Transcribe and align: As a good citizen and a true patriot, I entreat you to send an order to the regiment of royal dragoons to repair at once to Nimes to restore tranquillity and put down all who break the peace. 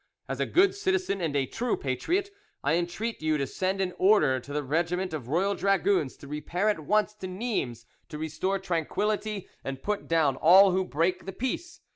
As 0.27 0.39
a 0.39 0.47
good 0.47 0.73
citizen 0.73 1.21
and 1.21 1.35
a 1.35 1.45
true 1.45 1.77
patriot, 1.77 2.31
I 2.63 2.73
entreat 2.73 3.21
you 3.21 3.37
to 3.37 3.45
send 3.45 3.79
an 3.81 3.93
order 3.99 4.39
to 4.39 4.51
the 4.51 4.63
regiment 4.63 5.13
of 5.13 5.27
royal 5.27 5.53
dragoons 5.53 6.17
to 6.17 6.27
repair 6.27 6.69
at 6.69 6.79
once 6.79 7.13
to 7.17 7.27
Nimes 7.27 7.85
to 8.09 8.17
restore 8.17 8.57
tranquillity 8.57 9.47
and 9.63 9.83
put 9.83 10.07
down 10.07 10.37
all 10.37 10.71
who 10.71 10.85
break 10.85 11.27
the 11.27 11.31
peace. 11.33 11.81